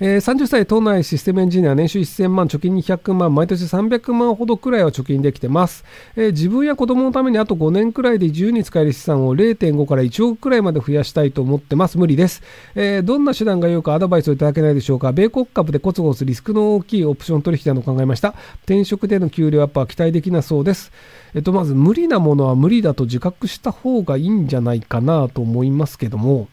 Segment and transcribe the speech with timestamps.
[0.00, 5.84] えー、30歳都内システムエンジニア年収1000万貯金200万毎年300万ほどくらいは貯金できてます、
[6.16, 11.96] えー、自分や子供のためにあと5年くらいで自由に使える資産を0.5から1億くらいまで増やしたいと思ってます。
[11.96, 12.42] 無理です、
[12.74, 15.12] えー、どんな手段が良いかアドバイスをいただけないでしょうか。
[15.12, 18.34] 米国株でコツコツリスクの大きいオプション取引など考えました。
[18.64, 20.90] 転職での給料アップは期待できなそうです。
[21.34, 26.48] えっとまず無理なものは無理だと自覚した方がいいんじゃないかなと思いますけども。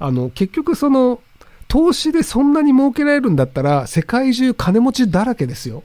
[0.00, 1.20] あの結局その
[1.68, 5.84] 投資でそんなに儲けられるんだったら、世界中金持ちだらけですよ。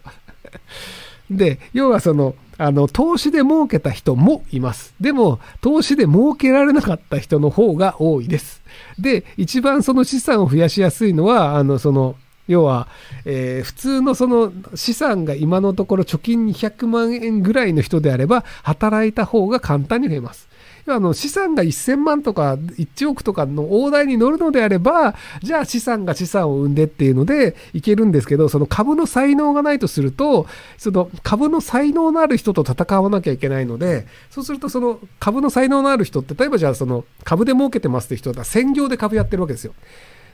[1.29, 4.93] で、要はその、あの、投資で儲けた人もいます。
[5.01, 8.61] でも、投資で儲けられなかった人の方が多いです。
[8.97, 12.15] で、一番その資産を増やしやすいのは、あの、その、
[12.47, 12.88] 要は、
[13.25, 20.47] えー、普通のその資産が今のところ貯金200万円ぐらいの人であれば、働いた方が簡単に増えます。
[20.87, 30.45] あの資産が1000万とか1億とかの大台に乗るのであれば、じゃあ資産が資産を生んでっていうのでいけるんですけど、その株の才能がないとすると、
[30.77, 39.73] その株の才能のある人と戦わなきゃいけないので、そうするとその株の才能のある人って、例えばじゃあその株で儲けてますって人は専業で株やってるわけですよ。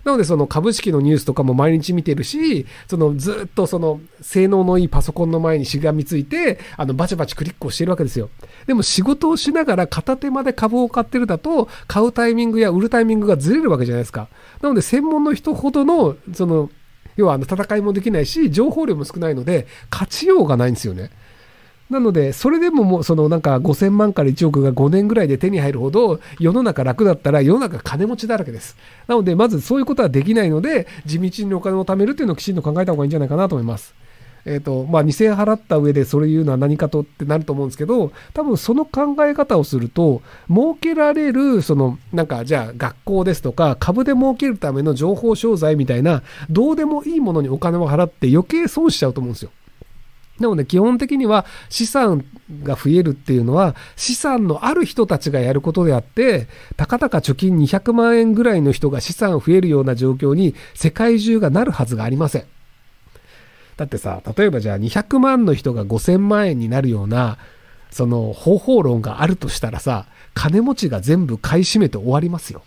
[0.03, 8.29] なのでその株式のニュースとかも毎日見てるし、そのずっとその性能のいいパソコンの前にしがみついて、あのバチバチクリックをしてるわけですよ。
[8.67, 14.27] でも仕事をしながら片手まで株を買ってるだと、買うタイミングや売るタイミングがずれるわけじゃないですか。
[14.61, 16.69] なので専門の人ほどの、その、
[17.15, 21.11] 要はあの戦いもできないし、情報量も少ないので、勝ちようがないんですよね。
[21.89, 28.77] なので、それでももう、そのなんか5000万から1億が5年ぐらいで手に入るほど、世の中楽だったら世の中金持ちだらけです。
[29.07, 33.95] なので、まずそういうことはできないので、地道にお金を貯めるっていうのをきちんと考えた方がいいんじゃないかなと思います。
[34.45, 49.51] えっ、ー、と、まあ、2000円払った上でそれ言うのは何かとってなると思うんですけど、多分その考え方をすると、儲けられる、その、なんか、じゃあ学校ですとか、株で儲けるための情報商材みたいな、どうでもいいものにお金を払って余計損しちゃうと思うんですよ。
[50.39, 52.25] なので基本的には資産
[52.63, 56.47] が増えるっていうのは資産のある人たちがやることであって
[56.77, 62.45] たかだか貯金200万円ぐらいの人が資産増えるような状況に世界中がなるはずがありません。
[63.77, 67.37] だってさ例えばじゃあ200万の人が5000万円になるような
[67.91, 72.63] その方法論があるとしたらさ金持ちが全部買い占めて終わりますよ。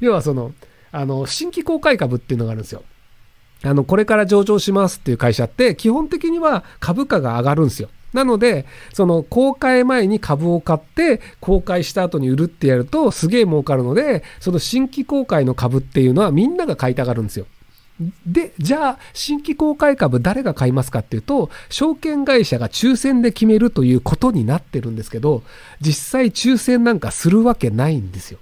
[0.00, 0.52] 要はその
[0.92, 2.84] あの新規公開株っていうのがあるんですよ。
[3.64, 7.88] あの、これから上場しますっていう会社って、基本的には株価が上がるんですよ。
[8.12, 17.46] なので、その公開前に株を買って、公開した後に売るってやると、すげえ儲かるので、その新規公開の株っていうのはみんなが買いたがるんですよ。
[18.26, 25.42] で、じゃあ、新規公開株誰が買いますかっていうと、証券会社が抽選で決めるということになってるんですけど、
[25.80, 28.38] 実際抽選なんかするわけないんですよ。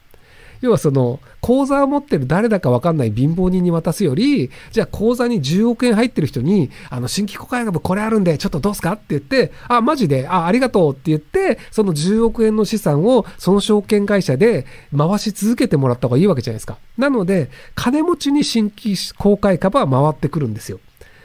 [0.63, 8.93] 要はその、口座を持ってる誰だかわかんない貧乏人に渡すより、じゃあ口座に10億円入ってる人に、あの、新規公開株これあるんで、ちょっとどうすか？
[8.93, 16.79] って言って、あ、マジで、あ、ありがとうって言って、その10億円の資産をその証券会社で回し続けてもらった方がいいわけじゃないですか。
[16.97, 20.79] なので、金持ちに新規公開株は回ってくるんですよ。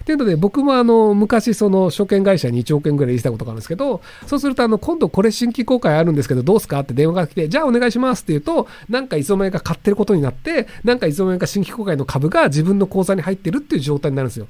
[0.07, 14.47] ていうので、僕もあの、昔、その、証券会社に1億円ぐらい入れたことがあるんですけど、そうすると、あの、今度これ新規公開あるんですけど、どうすかって電話が来て、じゃあお願いしますって言うと、なんかいつの間にか買ってることになって、なんかいつの間にか新規公開の株が自分の口座に入ってるっていう状態になるんですよ。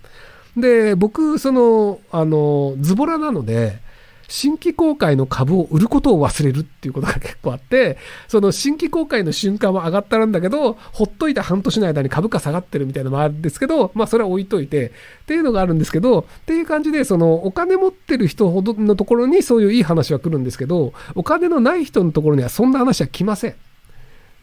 [0.55, 3.79] で、僕、その、あの、ズボラなので、
[4.27, 14.91] 新規公開の株を売ることを忘れるっていうことが結構あって、その新規公開の瞬間は上がったんだけど、ほっといた半年の間に株価下がってるみたいなのもあるんですけど、まあそれは置いといて、っ
[15.25, 23.55] ていうのがあるんですけど、っていう感じで、そのお金持ってる人ほどのところにそういういい話は来るんですけど、お金のない人のところにはそんな話は来ません。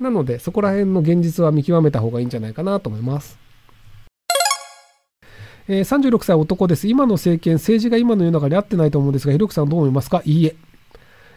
[0.00, 3.43] なので、そこら辺の現実は見極めた方がいいんじゃないかなと思います。
[5.66, 6.88] えー、36歳男です。
[6.88, 10.20] 今の政権、政治が今の世の中に合ってないと思うんですが、ひろきさんどう思いますか？
[10.24, 10.56] いいえ。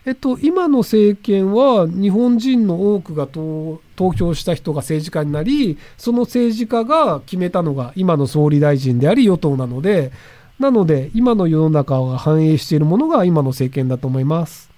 [0.06, 3.82] えっと、今の政権は日本人の多くが投
[4.14, 10.12] 票した人が政治家になり、その政治家が決めたのが今の総理大臣であり与党なので、
[10.60, 14.70] なので今の世の中が反映しているものが今の政権だと思います。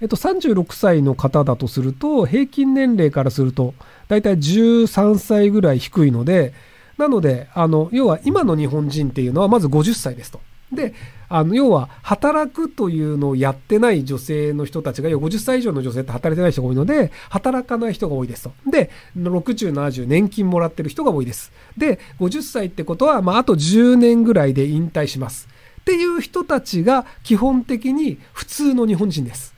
[0.00, 3.74] えっと、36歳の方だとすると、平均年齢からすると、
[4.08, 6.54] だいたい13歳ぐらい低いので、
[7.00, 10.40] なので、あの、要は今の日本人っていうのはまず50歳ですと。
[10.70, 10.94] で、
[11.28, 18.52] あの、要は、働くというのをやってない女性の人たちが、50歳以上の女性って働いてない人が多いので、働かない人が多いですと。
[18.70, 21.50] で、60、70、年金もらってる人が多いです。
[21.76, 25.48] で、50歳ってことは、まあ、あと10年ぐらいで引退します。
[25.80, 29.54] っていう人たちが基本的に普通の日本人です。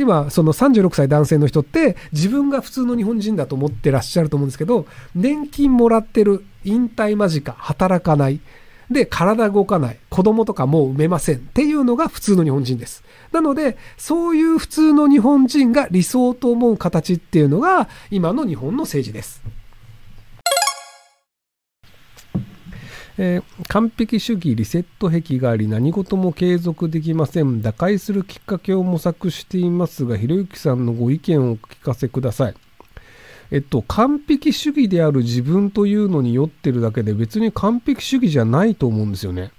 [0.00, 8.40] 今、その36歳男性の人って自分が普通の日本人だと思ってらっしゃると思うんですけど、年金もらってる、引退間近、働かない。
[8.90, 9.98] で、体動かない。
[10.08, 11.36] 子供とかもう産めません。
[11.36, 13.04] っていうのが普通の日本人です。
[13.30, 19.42] なので、そういう普通の日本人が理想と思う形っていうのが、今の日本の政治です。
[23.22, 27.60] えー、完璧主義リセット壁があり何事も継続できません。
[27.60, 32.54] 打開するきっかけを模索していますがひろゆきさんのご意見をお聞かせください。
[33.50, 39.52] えっと完璧主義である自分というのに酔ってるだけで別に完璧主義じゃないと思うんですよね。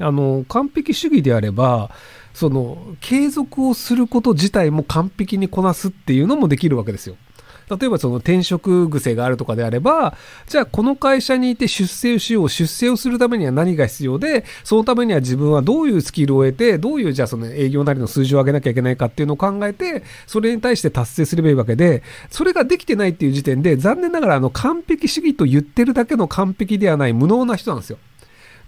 [0.00, 1.92] あの完璧主義であれば
[2.34, 7.14] その継続をすること自体も完璧にこなすっていうのもできるわけですよ。
[7.68, 10.16] 例えばその転職癖があるとかであれば、
[10.46, 27.98] じゃあこの会社にいて出世しよう、出世をするためには何が必要で、そのためには自分はどういうスキルを得て、どういうじゃあその営業なりの数字を上げなきゃいけないかっていうのを考えて、それに対して達成すればいいわけで、それができてないっていう時点で、残念ながらあの完璧主義と言ってるだけの完璧ではない無能な人なんですよ。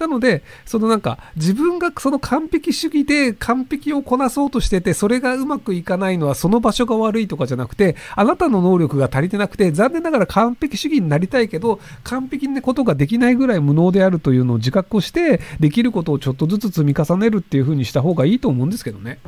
[0.01, 19.19] なので、そのなんか、自分がその完璧主義で完璧をこなそうとしてて、それがうまくいかないのはその場所が悪いとかじゃなくて、あなたの能力が足りてなくて、残念ながら完璧主義になりたいけど、完璧なことができないぐらい無能であるというのを自覚をして、できることをちょっとずつ積み重ねるっていう風にした方がいいと思うんですけどね。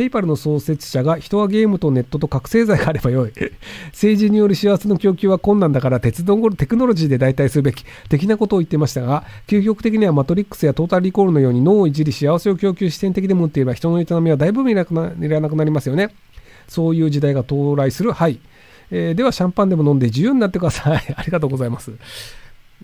[0.00, 3.32] ペイパルの創設者が人はゲームとネットと覚醒剤があればよい。
[3.92, 7.84] 政治による幸せの供給は困難だから鉄道テクノロジーで代替するべき。
[8.08, 16.14] 的なことを言ってましたが、究極的にはマトリックスやトータルリコールのように脳をいじり幸せを供給視点的でもっていれば人の営みはだいぶ見らなくなりますよね。
[16.66, 18.12] そういう時代が到来する。
[18.12, 18.40] はい。
[18.90, 21.02] えー、ではシャンパンでも飲んで自由になってください。
[21.14, 21.92] ありがとうございます。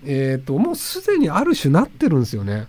[0.05, 2.67] えっ、ー、と、もうすでにある種なってるんですよね。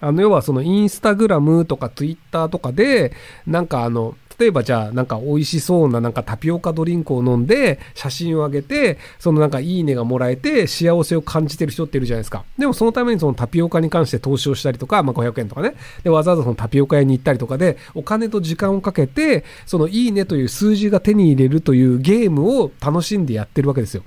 [0.00, 3.12] あの、要はそのインスタグラムとかツイッターとかで、
[3.46, 12.44] なんかあの、例えばじゃあなんか美味しそうななんかタピオカドリンクを飲んで写真を上げて、そのなんかいいねがもらえて幸せを感じてる人っているじゃないですか。
[12.58, 15.74] でもそのためにそのタピオカに関して投資をしたりとか、まあ500円とかね。
[16.02, 24.02] で、わざわざそのタピオカ屋に行ったりとかで、お金と時間をかけて、そのいいねという数字が手に入れるというゲームを楽しんでやってるわけですよ。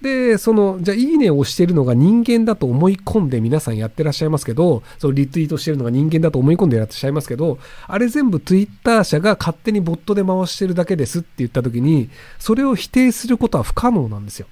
[0.00, 14.46] で、その、じゃあ、いいねを押してるのが人間だと思い込んで皆さんやってらっしゃいますけど、そのリツイートしてるのが人間だと思い込んでやってらっしゃいますけど、あれ全部 Twitter 社が勝手にボットで回してるだけですって言った時に、それを否定することは不可能なんですよ。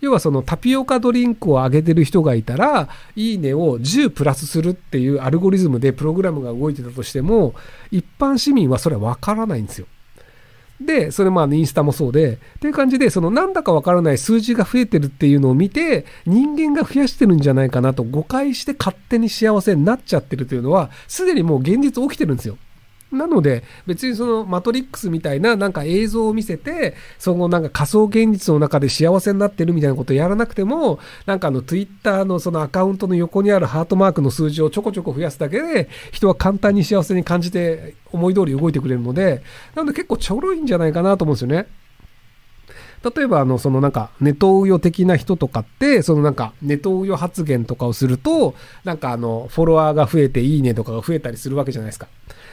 [0.00, 7.54] 要はそのタピオカドリンクを上げてる人がいたら、いいねを10プラスするっていうアルゴリズムでプログラムが動いてたとしても、
[7.92, 9.86] 一般市民はそれはわからないんですよ。
[10.80, 22.58] で、それまあインスタもそうで、っていう感じで、そのなんだかわからない数字が増えてるっていうのを見て、人間が増やしてるんじゃないかなと誤解して勝手に幸せになっちゃってるというのは、すでにもう現実起きてるんですよ。
[23.12, 39.42] なので、別にそのマトリックスみたいななんか映像を見せて、そのなんか仮想現実の中で幸せになってるみたいなことをやらなくても、なんかあの Twitter のそのアカウントの横にあるハートマークの数字をちょこちょこ増やすだけで、人は簡単に幸せに感じて思い通り動いてくれるので、
[39.74, 41.66] なので結構ちょろいんじゃないかなと思うんですよね。
[43.04, 48.54] 例えば、あの、そのなんか、ネトウヨ的な人とかって、そのなんか、ネトウヨ発言とかをすると、
[48.84, 52.08] なんかあの、フォロワーが増えていいねとかが増えたりするわけじゃないですか。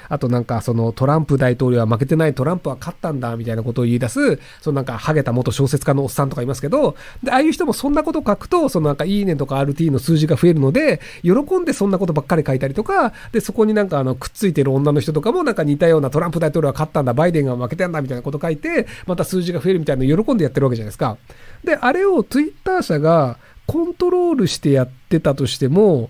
[0.09, 21.17] あとなんかそのトランプ大統領は負けてないトランプは勝ったんだみたいなことを言い出す、そのなんかハゲた元小説家のおっさんとかいますけど、で、ああいう人もそんなこと書くと、そのなんかいいねとか RT の数字が増えるので、喜んでそんなことばっかり書いたりとか、で、そこになんかあのくっついてる女の人とかもなんか似たようなトランプ大統領は勝ったんだ、バイデンが負けてんだみたいなこと書いて、また数字が増えるみたいなのを喜んでやってるわけじゃないですか。
[21.63, 26.09] で、あれを Twitter 社がコントロールしてやってたとしても、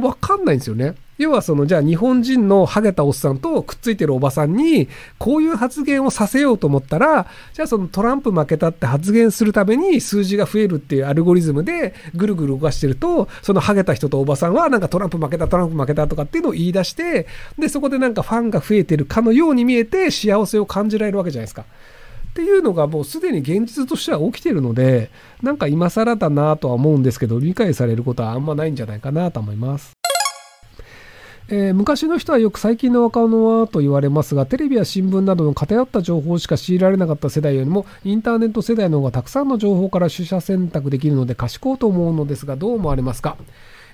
[0.00, 0.94] わかんないんですよね。
[1.18, 4.88] 要はその、じゃあ日本人のハゲたおっさんとくっついてるおばさんに、
[5.18, 17.26] こういう発言をさせようと思ったら、じゃあそのトランプ負けたって発言するために数字が増えるっていうアルゴリズムでぐるぐる動かしてると、そのハゲた人とおばさんはなんかトランプ負けた、トランプ負けたとかっていうのを言い出して、
[17.58, 21.66] で、そこでなんかファンが増えてるかのように見えて幸せを感じられるわけじゃないですか。
[22.32, 25.10] っていうのがもうすでに現実としては起きてるので、
[25.42, 29.92] なんか今更だなとは思うんですけど、理解されることはあんまないんじゃないかなと思います。
[31.48, 43.36] えー、昔の人はよく最近の若者はと言われますが、テレビや新聞などの偏った情報しか強いられなかった世代よりも、インターネット世代の方がたくさんの情報から取捨選択できるので賢いと思うのですが、どう思われますか？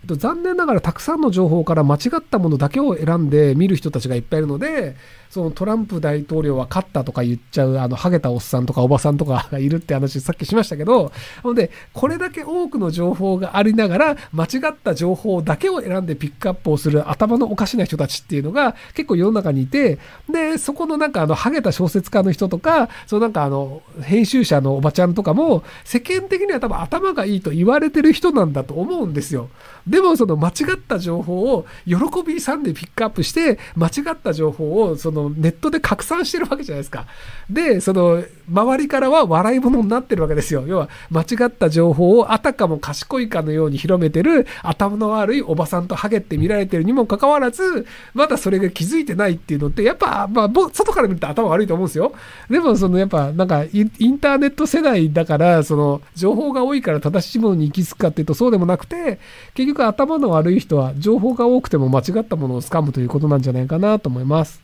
[0.05, 4.97] っと、残念ながらたくさんの情報から間違ったものだけを選んで見る人たちがいっぱいいるので、
[5.31, 11.12] そのトランプ大統領は勝ったとか言っちゃう、あの、ハゲたおっさんとかおばさんとか がいるって話さっきしましたけど、
[11.45, 19.99] なので、これだけ多くの情報がありながら、間違った情報だけを選んでピックアップをする頭のおかしな人たちっていうのが結構世の中にいて、
[20.31, 29.50] で、そこのなんかあの、ハゲた小説家の人とか、そのなんかあの、編集者のおばちゃんとかも、世間的には多分頭がいいと言われてる人なんだと思うんですよ。
[29.88, 37.07] でもその間違った情報を喜びさんでピックアップして、間違った情報をそのネットで拡散してるわけじゃないですか。
[37.50, 40.64] で、その周りからは笑い物になってるわけですよ。
[40.66, 52.12] 要は間違った情報をあたかも賢いかのように広めてる頭の悪いおばさんとハゲって見られてるにもかかわらず、まだそれが気づいてないっていうのって、やっぱ、まあ、外から見ると頭悪いと思うんですよ。
[52.50, 59.18] でも、そのやっぱ、なんかインターネット世代だから、その情報が多いから正しいものに行き着くかっていうとそうでもなくて、
[59.54, 64.63] 結局頭の悪い人は情報が多くても間違ったものを掴むということなんじゃないかなと思います。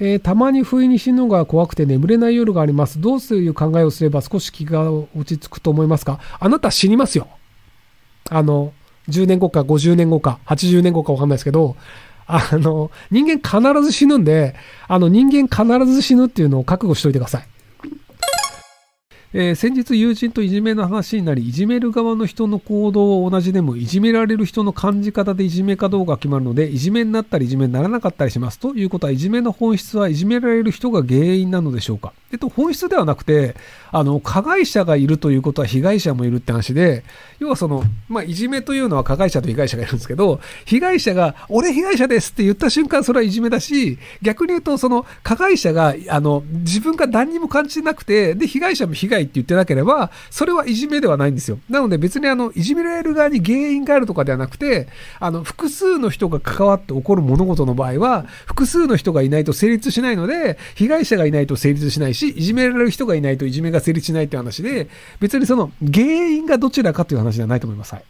[0.00, 3.00] えー、たまに不意に死ぬのが怖くて眠れない夜があります。
[3.00, 6.18] どういう考えをすれば少し気が落ち着くと思いますか？
[6.40, 7.28] あなた死にますよ。
[8.30, 8.72] あの、
[9.08, 11.76] 10年後か50年後か80年後かわかんないですけど、
[12.26, 14.54] あの、人間必ず死ぬんで、
[14.88, 17.42] あの人間必ず死ぬっていうのを覚悟しといてください。
[19.34, 28.58] えー、先日友人といじめの話になり、いじめる側の人の行動は同じでも、いじめられる人の感じ方でいじめかどうか決まるので、いじめになったりいじめにならなかったりします。
[28.58, 33.54] ということは、いじめの本質はいじめられる人が原因なのでしょうかえっと、本質ではなくて、
[33.90, 37.04] あの、加害者がいるということは被害者もいるって話で、
[37.38, 51.58] 要はその、まあ、いじめというのは加害者と被害者がいるんですけど、被害者が、俺被害者ですって言った瞬間、それはいじめだし、逆に言うと、その、加害者が、あの、自分が何にも感じなくて、で、被害者も被害って言ってなければ、それはいじめではないんですよ。
[51.68, 54.88] なので別にあの、いじめられる側に原因があるとかではなくて、
[55.20, 64.88] あの、複数の人が関わって起こる物事の場合は、複数の人がいないと成立しないので、被害者がいないと成立しないし、いじめられる人がいないといじめが成立しないって話で、
[65.20, 67.94] 別にその原因がどちらかという話ではないと思います。
[67.94, 68.04] はい。